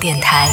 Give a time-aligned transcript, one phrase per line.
[0.00, 0.48] 电台。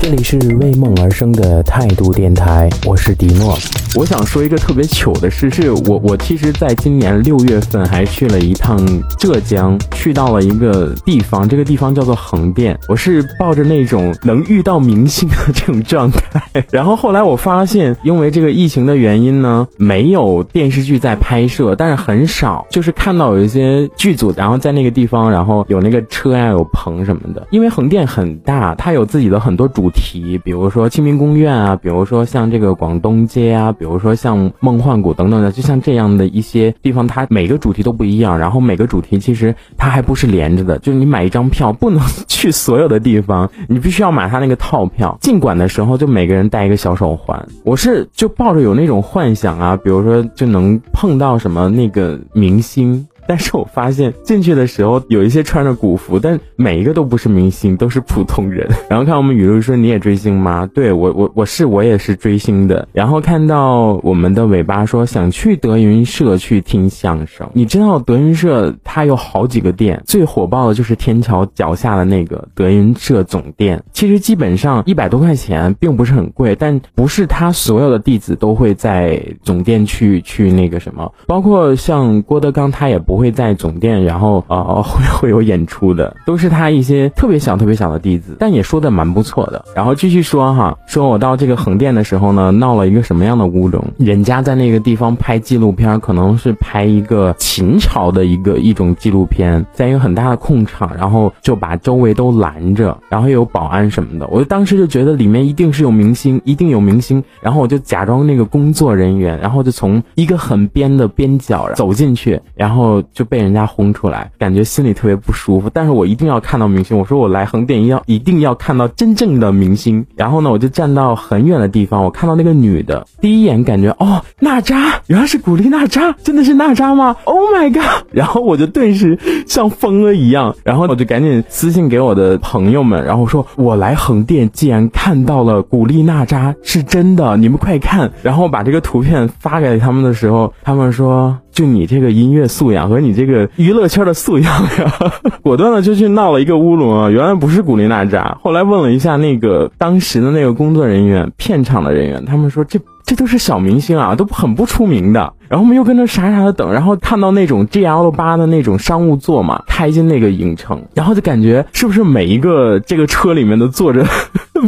[0.00, 3.56] 这里是为梦而生的态度电台，我是迪诺。
[3.94, 8.76] 我想说一个特别糗的事，是我我其实在今年六月份还去了一趟
[9.16, 12.76] 浙江，去到了一个地方，这个地方叫做横店。
[12.88, 27.46] 我是抱着那种能遇到明星的这种状态， 然后后来我发现，因为这个疫情的原因呢，没有电视剧在拍摄，但是很少，就是看到有一些剧组，然后在那个地方，然后有那个车呀，有棚什么的。
[27.52, 45.18] 因为横店很大，它有自己的很多主题，比如说清明宫苑啊，比如说像这个广东街啊，比如说像梦幻谷等等的，就像这样的一些地方，它每个主题都不一样，然后每个主题其实它还不是连着的，就是你买一张票不能去所有的地方，你必须要买它那个套票。
[45.20, 53.06] 进馆的时候就每个人戴一个小手环，我是就抱着有那种幻想啊，比如说就能碰到什么那个明星。
[53.26, 58.68] 但是我发现进去的时候有一些穿着古服，但每一个都不是明星，都是普通人。
[58.90, 60.68] 然后看我们雨露说你也追星吗？
[60.74, 62.88] 对我我我是我也是追星的。
[62.92, 73.82] 然后看到我们的尾巴说想去德云社去听相声，你知道德云社它有好几个店，最火爆的就是天桥脚下的那个德云社总店。
[73.92, 83.11] 其实基本上一百多块钱并不是很贵，但不是他所有的弟子都会在总店去去那个什么，包括像郭德纲他也不。
[83.12, 89.62] 不会在总店，然后呃 会会有演出的，都是他一些特别小特别小的弟子，但也说的蛮不错的。
[89.76, 93.84] 然后继续说哈，说我到这个横店的时候呢，闹了一个什么样的乌龙？
[93.98, 104.26] 人家在那个地方拍纪录片，可能是拍一个秦朝的一个一种纪录片，在一个很大的空场，然后就把周围都拦着，然后有保安什么的。
[104.28, 113.01] 我当时就觉得里面一定是有明星，一定有明星，然后我就假装那个工作人员，然后就从一个很边的边角走进去，然后。
[113.12, 115.70] 就被人家轰出来，感觉心里特别不舒服。
[115.72, 120.04] 但是我一定要看到明星，我说我来横店要一定要看到真正的明星。
[120.16, 128.06] 然后呢，我就站到很远的地方，我看到那个女的，第一眼感觉哦，娜扎，原来是古力娜扎，真的是娜扎吗？Oh my god！
[128.12, 138.10] 然后我就顿时像疯了一样，然后我就赶紧私信给我的朋友们，然后说我来横店，竟然看到了古力娜扎是真的，你们快看。
[138.22, 141.38] 然后把这个图片发给他们的时候，他们说。
[141.52, 144.92] 就你这个音乐素养和你这个娱乐圈的素养呀，
[145.42, 147.10] 果断的就去闹了一个乌龙啊！
[147.10, 155.32] 原来不是古力娜扎，后来问了一下那个当时的那个工作人员、片场的人员，他们说这这都是小明星啊，都很不出名的。
[155.48, 164.02] 然后我们又跟着傻傻的等，然后看到那种 G L 八的那种商务座嘛，开进那个影城，然后就感觉是不是每一个这个车里面都坐着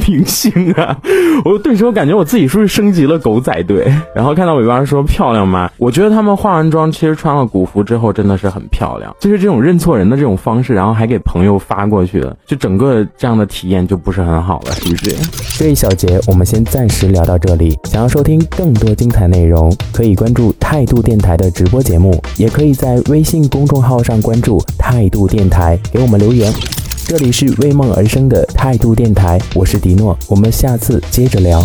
[0.06, 0.96] 明星啊？
[1.44, 3.92] 我顿时我感觉我自己是不是升级了狗仔队？
[4.14, 5.70] 然后看到尾巴说漂亮吗？
[5.78, 15.16] 我觉得他们化完妆，其实穿了古服之后真的是很漂亮，就是这种认错人的这种方式，然后还给朋友发过去的，就整个这样的体验就不是很好了，是不是？
[15.58, 26.52] 这一小节我们先暂时聊到这里，想要收听更多精彩内容，可以关注态度电台的直播节目，也可以在微信公众号上关注态度电台，给我们留言。
[27.06, 31.62] 这里是为梦而生的态度电台，我是迪诺，我们下次接着聊。